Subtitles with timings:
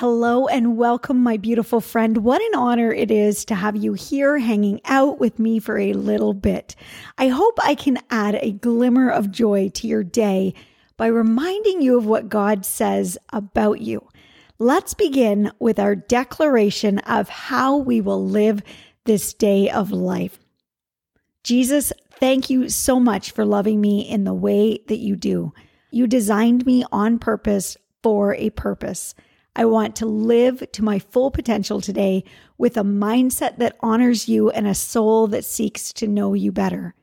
[0.00, 2.18] Hello and welcome, my beautiful friend.
[2.18, 5.92] What an honor it is to have you here hanging out with me for a
[5.92, 6.76] little bit.
[7.18, 10.54] I hope I can add a glimmer of joy to your day
[10.96, 14.08] by reminding you of what God says about you.
[14.60, 18.62] Let's begin with our declaration of how we will live
[19.02, 20.38] this day of life.
[21.42, 25.52] Jesus, thank you so much for loving me in the way that you do.
[25.90, 29.16] You designed me on purpose for a purpose.
[29.58, 32.22] I want to live to my full potential today
[32.58, 36.94] with a mindset that honors you and a soul that seeks to know you better.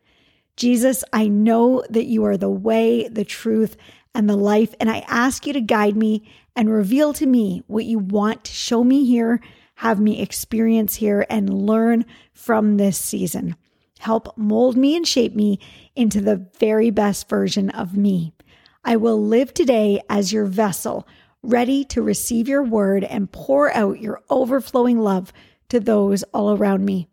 [0.56, 3.76] Jesus, I know that you are the way, the truth,
[4.14, 7.83] and the life, and I ask you to guide me and reveal to me what
[7.83, 9.42] you want to show me here,
[9.76, 13.58] have me experience here, and learn from this season.
[14.00, 15.59] Help mold me and shape me
[15.94, 18.33] into the very best version of me.
[18.86, 21.06] I will live today as your vessel
[21.46, 25.32] ready to receive your word and pour out your overflowing love
[25.70, 27.08] to those all around me.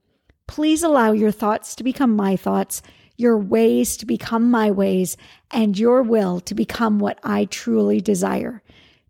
[0.46, 2.82] Please allow your thoughts to become my thoughts,
[3.16, 5.16] your ways to become my ways,
[5.50, 8.62] and your will to become what I truly desire.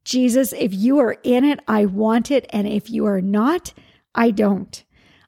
[0.05, 2.47] Jesus, if you are in it, I want it.
[2.51, 3.73] And if you are not,
[4.15, 4.83] I don't.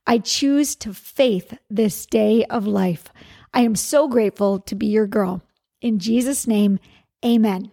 [0.06, 3.09] I choose to faith this day of life.
[3.53, 5.43] I am so grateful to be your girl.
[5.81, 6.78] In Jesus' name,
[7.25, 7.72] amen.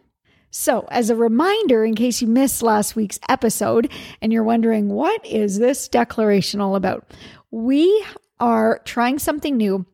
[0.52, 3.90] So, as a reminder, in case you missed last week's episode
[4.22, 7.10] and you're wondering, what is this declaration all about?
[7.52, 8.06] We
[8.40, 9.86] are trying something new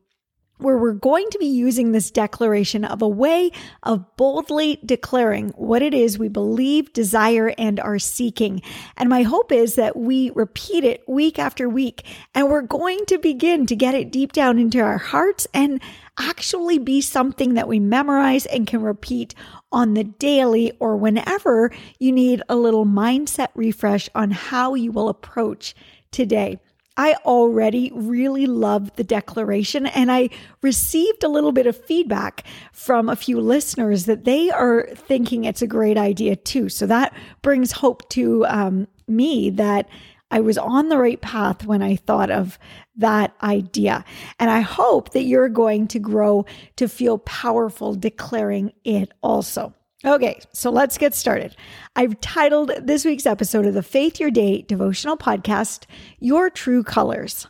[0.58, 3.50] where we're going to be using this declaration of a way
[3.84, 8.60] of boldly declaring what it is we believe, desire, and are seeking.
[8.96, 12.04] And my hope is that we repeat it week after week,
[12.34, 15.80] and we're going to begin to get it deep down into our hearts and
[16.18, 19.34] actually be something that we memorize and can repeat
[19.72, 25.08] on the daily or whenever you need a little mindset refresh on how you will
[25.08, 25.74] approach
[26.10, 26.58] today.
[26.96, 30.30] I already really love the declaration and I
[30.62, 35.62] received a little bit of feedback from a few listeners that they are thinking it's
[35.62, 36.68] a great idea too.
[36.68, 39.88] So that brings hope to um, me that
[40.30, 42.58] I was on the right path when I thought of
[42.96, 44.04] that idea.
[44.38, 46.44] And I hope that you're going to grow
[46.76, 49.74] to feel powerful declaring it also.
[50.04, 51.56] Okay, so let's get started.
[51.96, 55.86] I've titled this week's episode of the Faith Your Day devotional podcast,
[56.20, 57.48] Your True Colors.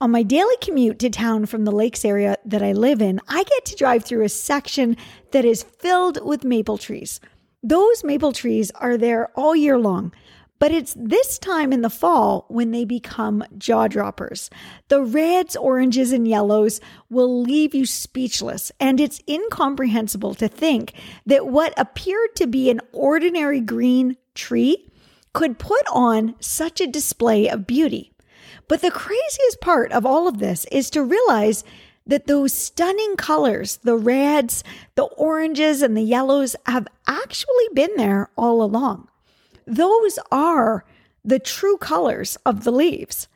[0.00, 3.42] On my daily commute to town from the lakes area that I live in, I
[3.42, 4.96] get to drive through a section
[5.32, 7.20] that is filled with maple trees.
[7.62, 10.12] Those maple trees are there all year long,
[10.58, 14.50] but it's this time in the fall when they become jaw droppers.
[14.88, 16.80] The reds, oranges, and yellows
[17.10, 20.92] will leave you speechless, and it's incomprehensible to think
[21.26, 24.90] that what appeared to be an ordinary green tree
[25.32, 28.12] could put on such a display of beauty.
[28.66, 31.64] But the craziest part of all of this is to realize
[32.06, 34.64] that those stunning colors, the reds,
[34.94, 39.07] the oranges, and the yellows, have actually been there all along.
[39.68, 40.86] Those are
[41.22, 43.28] the true colors of the leaves.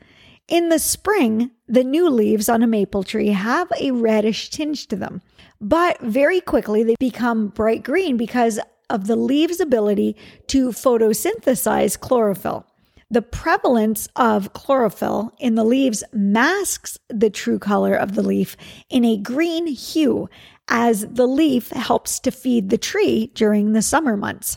[0.48, 4.96] In the spring, the new leaves on a maple tree have a reddish tinge to
[4.96, 5.20] them,
[5.60, 8.58] but very quickly they become bright green because
[8.88, 10.16] of the leaves' ability
[10.48, 12.66] to photosynthesize chlorophyll.
[13.10, 18.56] The prevalence of chlorophyll in the leaves masks the true color of the leaf
[18.88, 20.30] in a green hue
[20.68, 24.56] as the leaf helps to feed the tree during the summer months.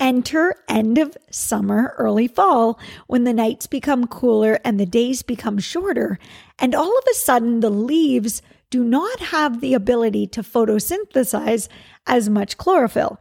[0.00, 2.78] Enter end of summer, early fall,
[3.08, 6.18] when the nights become cooler and the days become shorter,
[6.58, 8.40] and all of a sudden the leaves
[8.70, 11.68] do not have the ability to photosynthesize
[12.06, 13.18] as much chlorophyll.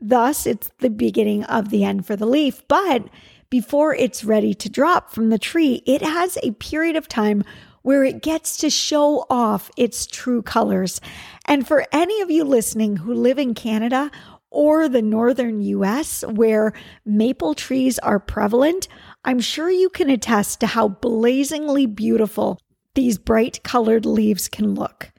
[0.00, 3.08] Thus, it's the beginning of the end for the leaf, but
[3.50, 7.42] before it's ready to drop from the tree, it has a period of time
[7.82, 11.00] where it gets to show off its true colors.
[11.46, 14.10] And for any of you listening who live in Canada
[14.50, 16.72] or the northern US where
[17.04, 18.88] maple trees are prevalent,
[19.24, 22.58] I'm sure you can attest to how blazingly beautiful
[22.94, 25.12] these bright colored leaves can look.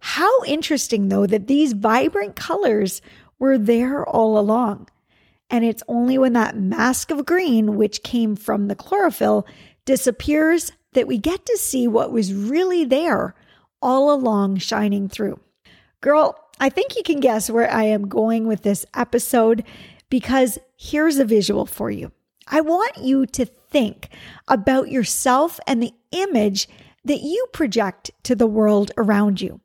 [0.00, 3.00] How interesting, though, that these vibrant colors
[3.38, 4.88] were there all along.
[5.48, 9.46] And it's only when that mask of green, which came from the chlorophyll,
[9.84, 13.34] disappears that we get to see what was really there
[13.80, 15.38] all along shining through.
[16.00, 19.64] Girl, I think you can guess where I am going with this episode
[20.08, 22.12] because here's a visual for you.
[22.46, 24.10] I want you to think
[24.46, 26.68] about yourself and the image
[27.04, 29.60] that you project to the world around you.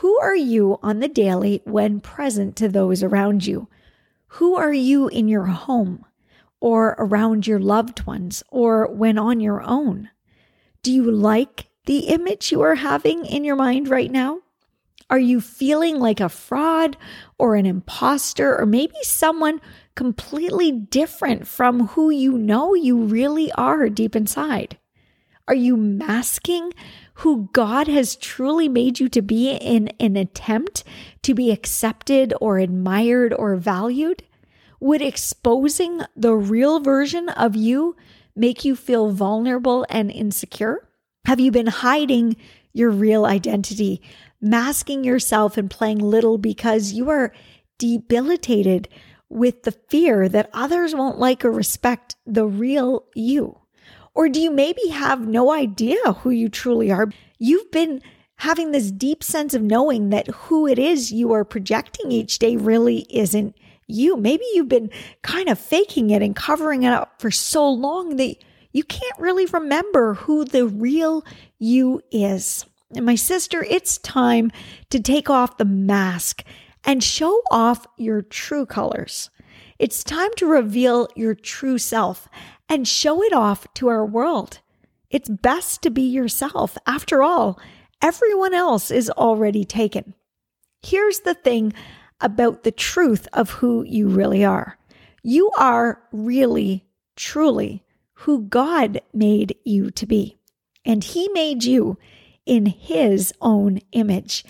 [0.00, 3.68] Who are you on the daily when present to those around you?
[4.28, 6.06] Who are you in your home
[6.60, 10.08] or around your loved ones or when on your own?
[10.82, 14.40] Do you like the image you are having in your mind right now?
[15.10, 16.98] Are you feeling like a fraud
[17.38, 19.60] or an imposter or maybe someone
[19.94, 24.76] completely different from who you know you really are deep inside?
[25.46, 26.74] Are you masking
[27.14, 30.84] who God has truly made you to be in an attempt
[31.22, 34.22] to be accepted or admired or valued?
[34.78, 37.96] Would exposing the real version of you
[38.36, 40.86] make you feel vulnerable and insecure?
[41.24, 42.36] Have you been hiding
[42.74, 44.02] your real identity
[44.40, 47.32] masking yourself and playing little because you are
[47.78, 48.88] debilitated
[49.28, 53.58] with the fear that others won't like or respect the real you?
[54.14, 57.08] Or do you maybe have no idea who you truly are?
[57.38, 58.02] You've been
[58.36, 62.56] having this deep sense of knowing that who it is you are projecting each day
[62.56, 63.54] really isn't
[63.86, 64.16] you.
[64.16, 64.90] Maybe you've been
[65.22, 68.36] kind of faking it and covering it up for so long that
[68.72, 71.24] you can't really remember who the real
[71.58, 72.64] you is.
[72.94, 74.50] And my sister, it's time
[74.90, 76.42] to take off the mask
[76.84, 79.30] and show off your true colors.
[79.78, 82.28] It's time to reveal your true self
[82.68, 84.60] and show it off to our world.
[85.10, 86.76] It's best to be yourself.
[86.86, 87.60] After all,
[88.02, 90.14] everyone else is already taken.
[90.82, 91.72] Here's the thing
[92.20, 94.78] about the truth of who you really are
[95.22, 96.86] you are really,
[97.16, 100.38] truly who God made you to be.
[100.84, 101.98] And He made you
[102.48, 104.44] in his own image.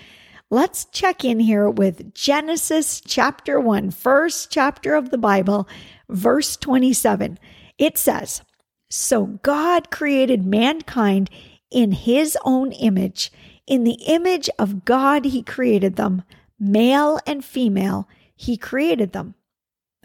[0.51, 5.69] Let's check in here with Genesis chapter 1, first chapter of the Bible,
[6.09, 7.39] verse 27.
[7.77, 8.41] It says,
[8.89, 11.29] So God created mankind
[11.71, 13.31] in his own image.
[13.67, 16.23] In the image of God, he created them.
[16.59, 19.35] Male and female, he created them.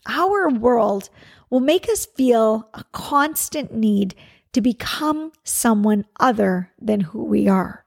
[0.07, 1.09] Our world
[1.49, 4.15] will make us feel a constant need
[4.51, 7.82] to become someone other than who we are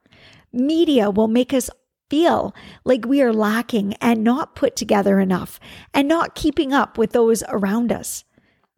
[0.56, 1.70] media will make us
[2.08, 2.54] feel
[2.84, 5.58] like we are lacking and not put together enough
[5.92, 8.24] and not keeping up with those around us.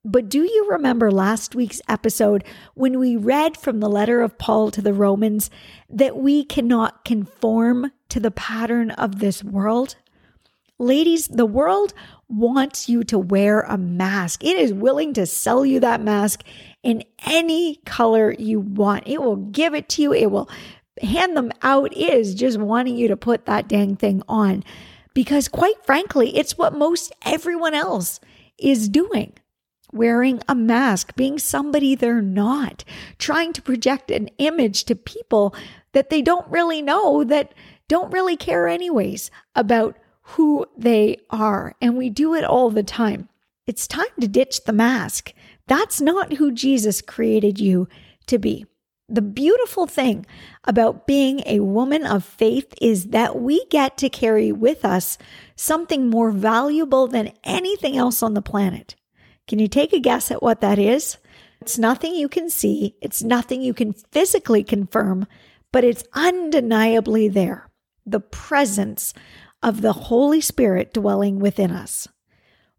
[0.04, 2.44] But do you remember last week's episode
[2.74, 5.50] when we read from the letter of Paul to the Romans
[5.90, 9.96] that we cannot conform to the pattern of this world?
[10.78, 11.92] Ladies, the world
[12.28, 14.44] wants you to wear a mask.
[14.44, 16.44] It is willing to sell you that mask
[16.84, 19.08] in any color you want.
[19.08, 20.12] It will give it to you.
[20.12, 20.48] It will
[21.02, 24.64] hand them out is just wanting you to put that dang thing on.
[25.14, 28.20] Because quite frankly, it's what most everyone else
[28.58, 29.32] is doing.
[29.90, 32.84] Wearing a mask, being somebody they're not,
[33.18, 35.54] trying to project an image to people
[35.92, 37.54] that they don't really know, that
[37.88, 41.74] don't really care, anyways, about who they are.
[41.80, 43.30] And we do it all the time.
[43.66, 45.32] It's time to ditch the mask.
[45.66, 47.88] That's not who Jesus created you
[48.26, 48.66] to be.
[49.08, 50.26] The beautiful thing
[50.64, 55.16] about being a woman of faith is that we get to carry with us
[55.56, 58.96] something more valuable than anything else on the planet.
[59.46, 61.16] Can you take a guess at what that is?
[61.62, 65.26] It's nothing you can see, it's nothing you can physically confirm,
[65.72, 67.68] but it's undeniably there
[68.04, 69.12] the presence
[69.62, 72.08] of the Holy Spirit dwelling within us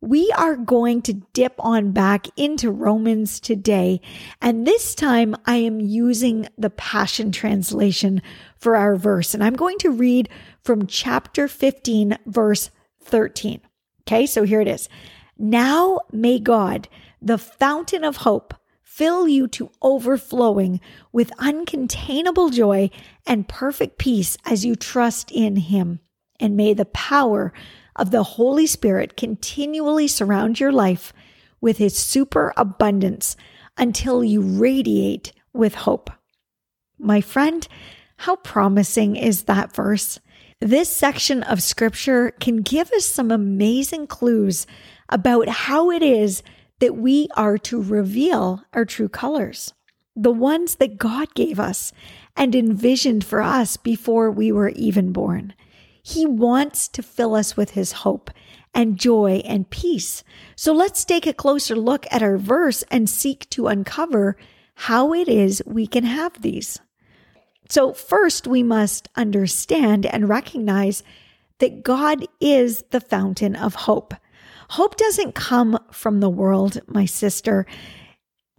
[0.01, 4.01] we are going to dip on back into Romans today.
[4.41, 8.21] And this time I am using the Passion Translation
[8.57, 9.33] for our verse.
[9.33, 10.29] And I'm going to read
[10.63, 12.71] from chapter 15, verse
[13.03, 13.61] 13.
[14.01, 14.87] Okay, so here it is.
[15.37, 16.87] Now may God,
[17.21, 18.53] the fountain of hope,
[18.83, 22.89] fill you to overflowing with uncontainable joy
[23.25, 25.99] and perfect peace as you trust in Him.
[26.39, 27.53] And may the power
[27.99, 31.13] of the Holy Spirit continually surround your life
[31.61, 33.35] with His super abundance
[33.77, 36.09] until you radiate with hope.
[36.97, 37.67] My friend,
[38.17, 40.19] how promising is that verse?
[40.59, 44.67] This section of scripture can give us some amazing clues
[45.07, 46.43] about how it is
[46.79, 49.73] that we are to reveal our true colors,
[50.15, 51.93] the ones that God gave us
[52.35, 55.53] and envisioned for us before we were even born.
[56.01, 58.31] He wants to fill us with his hope
[58.73, 60.23] and joy and peace.
[60.55, 64.37] So let's take a closer look at our verse and seek to uncover
[64.75, 66.79] how it is we can have these.
[67.69, 71.03] So, first, we must understand and recognize
[71.59, 74.15] that God is the fountain of hope.
[74.69, 77.67] Hope doesn't come from the world, my sister.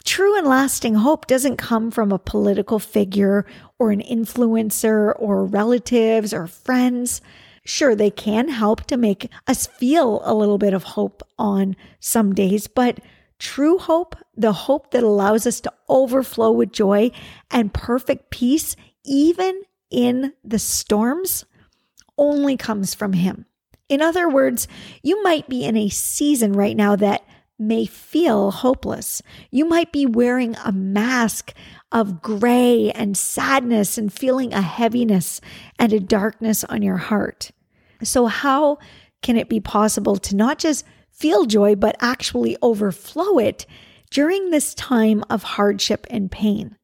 [0.05, 3.45] True and lasting hope doesn't come from a political figure
[3.79, 7.21] or an influencer or relatives or friends.
[7.65, 12.35] Sure, they can help to make us feel a little bit of hope on some
[12.35, 13.01] days, but
[13.39, 17.11] true hope, the hope that allows us to overflow with joy
[17.51, 21.45] and perfect peace, even in the storms,
[22.17, 23.45] only comes from Him.
[23.89, 24.69] In other words,
[25.03, 27.25] you might be in a season right now that
[27.61, 29.23] may feel hopeless.
[29.51, 31.53] You might be wearing a mask
[31.93, 35.41] of gray and sadness and feeling a heaviness
[35.79, 37.51] and a darkness on your heart.
[38.03, 38.79] So, how
[39.23, 43.67] can it be possible to not just feel joy, but actually overflow it
[44.11, 46.77] during this time of hardship and pain?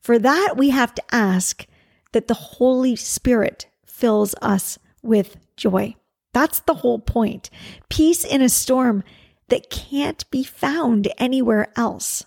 [0.00, 1.66] For that, we have to ask
[2.12, 5.96] that the Holy Spirit fills us with joy.
[6.32, 7.48] That's the whole point.
[7.88, 9.02] Peace in a storm
[9.48, 12.24] that can't be found anywhere else.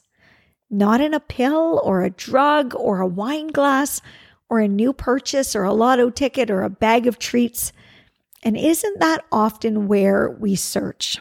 [0.69, 4.01] Not in a pill or a drug or a wine glass
[4.49, 7.71] or a new purchase or a lotto ticket or a bag of treats.
[8.43, 11.19] And isn't that often where we search?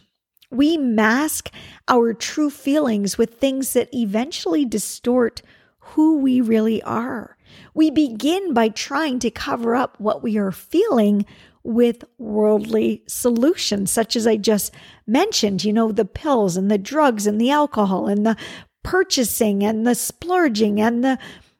[0.51, 1.51] We mask
[1.89, 5.43] our true feelings with things that eventually distort
[5.79, 7.37] who we really are.
[7.75, 11.25] We begin by trying to cover up what we are feeling
[11.67, 14.73] with worldly solutions, such as I just
[15.07, 18.37] mentioned, you know, the pills and the drugs and the alcohol and the
[18.85, 21.19] purchasing and the splurging and the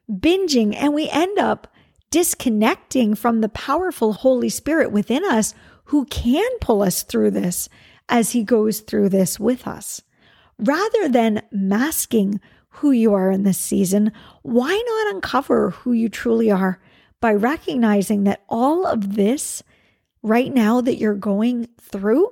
[0.09, 0.73] binging.
[0.75, 1.67] And we end up
[2.09, 5.53] disconnecting from the powerful Holy Spirit within us
[5.85, 7.67] who can pull us through this
[8.07, 10.01] as he goes through this with us.
[10.57, 16.49] Rather than masking who you are in this season, why not uncover who you truly
[16.49, 16.79] are
[17.19, 19.63] by recognizing that all of this
[20.27, 22.29] right now that you're going through,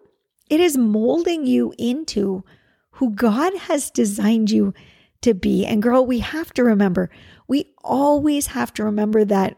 [0.49, 2.43] it is molding you into
[2.91, 4.73] who God has designed you
[5.21, 5.65] to be.
[5.65, 7.09] And girl, we have to remember,
[7.47, 9.57] we always have to remember that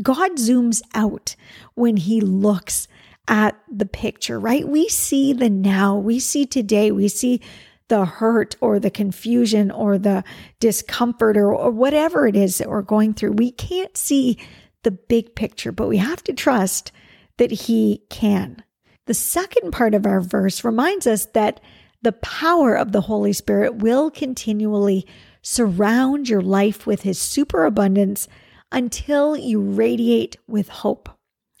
[0.00, 1.34] God zooms out
[1.74, 2.86] when he looks
[3.28, 4.66] at the picture, right?
[4.66, 7.40] We see the now, we see today, we see
[7.88, 10.24] the hurt or the confusion or the
[10.60, 13.32] discomfort or, or whatever it is that we're going through.
[13.32, 14.38] We can't see
[14.82, 16.92] the big picture, but we have to trust
[17.38, 18.62] that He can.
[19.06, 21.60] The second part of our verse reminds us that
[22.02, 25.06] the power of the Holy Spirit will continually
[25.42, 28.28] surround your life with His superabundance
[28.72, 31.08] until you radiate with hope.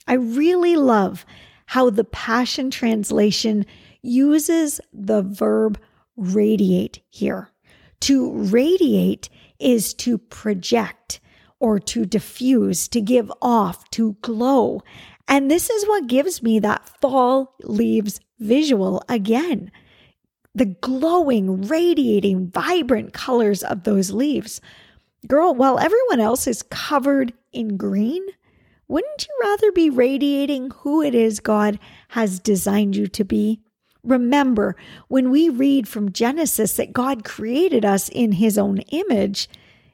[0.06, 1.24] I really love
[1.66, 3.66] how the Passion Translation
[4.02, 5.78] uses the verb
[6.16, 7.50] radiate here.
[8.00, 9.28] To radiate
[9.58, 11.20] is to project
[11.58, 14.82] or to diffuse, to give off, to glow.
[15.28, 19.70] And this is what gives me that fall leaves visual again.
[20.54, 24.60] The glowing, radiating, vibrant colors of those leaves.
[25.26, 28.24] Girl, while everyone else is covered in green,
[28.88, 31.78] wouldn't you rather be radiating who it is God
[32.10, 33.60] has designed you to be?
[34.04, 34.76] Remember,
[35.08, 39.48] when we read from Genesis that God created us in his own image,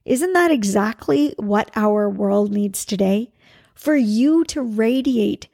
[0.04, 3.32] isn't that exactly what our world needs today?
[3.74, 5.48] For you to radiate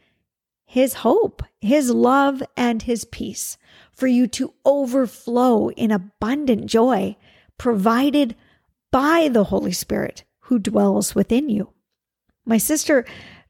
[0.65, 3.57] his hope, his love, and his peace,
[3.93, 7.17] for you to overflow in abundant joy
[7.57, 8.37] provided
[8.91, 11.73] by the Holy Spirit who dwells within you.
[12.45, 13.05] My sister,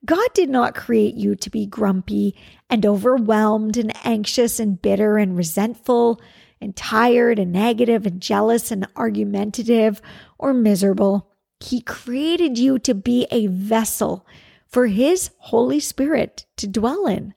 [0.05, 2.37] God did not create you to be grumpy
[2.71, 6.21] and overwhelmed and anxious and bitter and resentful
[6.61, 10.01] and tired and negative and jealous and argumentative
[10.39, 11.31] or miserable.
[11.61, 14.27] He created you to be a vessel
[14.69, 17.35] for His Holy Spirit to dwell in.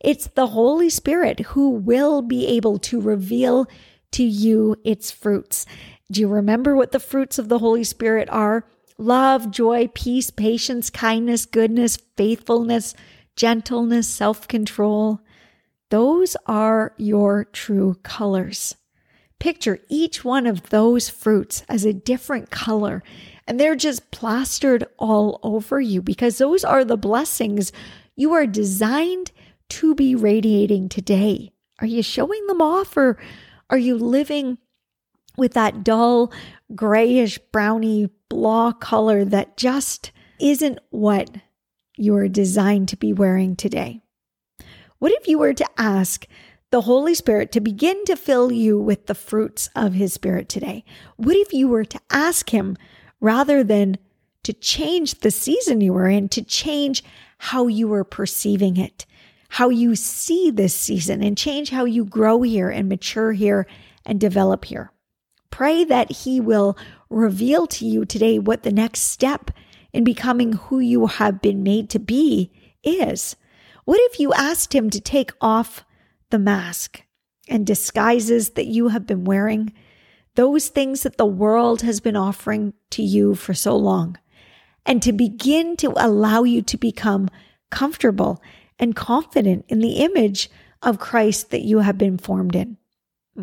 [0.00, 3.66] It's the Holy Spirit who will be able to reveal
[4.12, 5.66] to you its fruits.
[6.10, 8.64] Do you remember what the fruits of the Holy Spirit are?
[8.96, 12.94] Love, joy, peace, patience, kindness, goodness, faithfulness,
[13.36, 15.20] gentleness, self control.
[15.90, 18.76] Those are your true colors.
[19.38, 23.02] Picture each one of those fruits as a different color,
[23.48, 27.72] and they're just plastered all over you because those are the blessings
[28.14, 29.32] you are designed
[29.70, 31.50] to be radiating today.
[31.80, 33.18] Are you showing them off or
[33.70, 34.58] are you living
[35.38, 36.30] with that dull,
[36.74, 41.30] grayish, browny, blah color that just isn't what
[41.96, 44.02] you are designed to be wearing today?
[44.98, 46.26] What if you were to ask
[46.70, 50.84] the Holy Spirit to begin to fill you with the fruits of His Spirit today?
[51.16, 52.76] What if you were to ask Him
[53.20, 53.98] rather than
[54.44, 57.02] to change the season you were in, to change
[57.38, 59.06] how you were perceiving it,
[59.50, 63.66] how you see this season, and change how you grow here and mature here
[64.04, 64.92] and develop here?
[65.50, 66.76] Pray that He will
[67.10, 69.50] reveal to you today what the next step
[69.92, 72.52] in becoming who you have been made to be
[72.84, 73.36] is.
[73.84, 75.84] What if you asked Him to take off
[76.30, 77.02] the mask
[77.48, 79.72] and disguises that you have been wearing,
[80.38, 84.16] those things that the world has been offering to you for so long,
[84.86, 87.28] and to begin to allow you to become
[87.72, 88.40] comfortable
[88.78, 90.48] and confident in the image
[90.80, 92.76] of Christ that you have been formed in?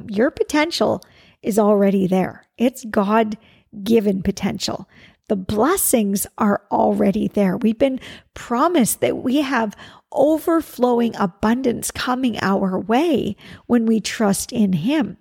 [0.07, 1.01] Your potential
[1.41, 2.45] is already there.
[2.57, 3.37] It's God
[3.83, 4.87] given potential.
[5.27, 7.57] The blessings are already there.
[7.57, 7.99] We've been
[8.35, 9.75] promised that we have
[10.13, 13.35] overflowing abundance coming our way
[13.65, 15.17] when we trust in Him.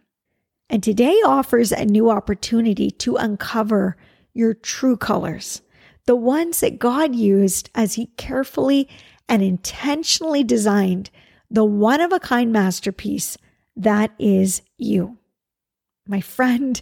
[0.70, 3.96] And today offers a new opportunity to uncover
[4.32, 5.62] your true colors,
[6.06, 8.88] the ones that God used as He carefully
[9.28, 11.10] and intentionally designed
[11.50, 13.36] the one of a kind masterpiece
[13.76, 15.18] that is you.
[16.06, 16.80] My friend,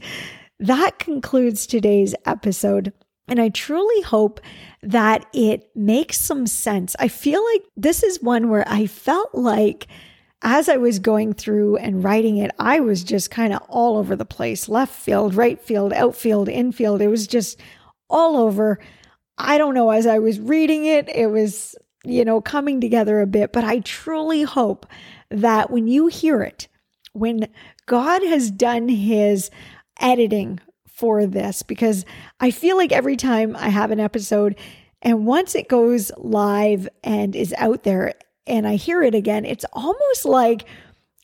[0.58, 2.92] that concludes today's episode.
[3.28, 4.40] And I truly hope
[4.82, 6.96] that it makes some sense.
[6.98, 9.86] I feel like this is one where I felt like
[10.42, 14.16] as I was going through and writing it, I was just kind of all over
[14.16, 17.00] the place left field, right field, outfield, infield.
[17.00, 17.60] It was just
[18.10, 18.78] all over.
[19.38, 19.90] I don't know.
[19.90, 23.80] As I was reading it, it was, you know, coming together a bit, but I
[23.80, 24.86] truly hope
[25.30, 26.68] that when you hear it,
[27.12, 27.46] when
[27.86, 29.50] God has done his
[30.00, 32.04] editing for this because
[32.40, 34.56] I feel like every time I have an episode
[35.00, 38.14] and once it goes live and is out there
[38.46, 40.64] and I hear it again, it's almost like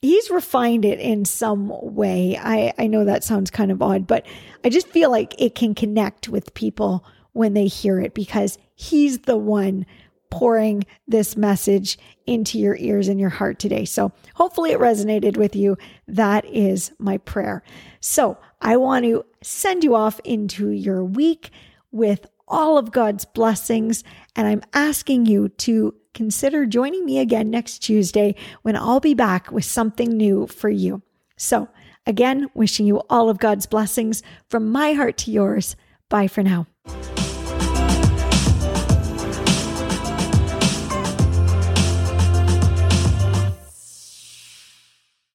[0.00, 2.38] he's refined it in some way.
[2.40, 4.26] I, I know that sounds kind of odd, but
[4.64, 9.20] I just feel like it can connect with people when they hear it because he's
[9.20, 9.86] the one
[10.30, 13.84] pouring this message into your ears and your heart today.
[13.84, 15.78] So hopefully it resonated with you.
[16.06, 17.62] That is my prayer.
[18.00, 21.50] So I want to send you off into your week
[21.90, 24.04] with all of God's blessings.
[24.36, 29.52] And I'm asking you to consider joining me again next Tuesday when I'll be back
[29.52, 31.00] with something new for you.
[31.36, 31.68] So,
[32.06, 35.76] again, wishing you all of God's blessings from my heart to yours.
[36.08, 36.66] Bye for now.